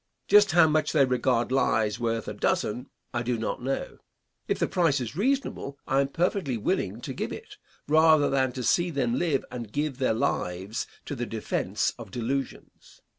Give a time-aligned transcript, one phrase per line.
[0.27, 3.99] Just how much they regard lies worth a dozen I do not know.
[4.47, 8.63] If the price is reasonable I am perfectly willing to give it, rather than to
[8.63, 13.03] see them live and give their lives to the defence of delusions.